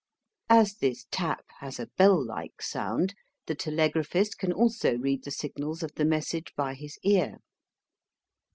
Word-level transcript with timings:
As 0.49 0.73
this 0.77 1.05
tap 1.11 1.45
has 1.59 1.79
a 1.79 1.85
bell 1.95 2.25
like 2.25 2.59
sound, 2.63 3.13
the 3.45 3.53
telegraphist 3.55 4.39
can 4.39 4.51
also 4.51 4.97
read 4.97 5.23
the 5.23 5.29
signals 5.29 5.83
of 5.83 5.93
the 5.93 6.05
message 6.05 6.47
by 6.57 6.73
his 6.73 6.97
ear. 7.03 7.37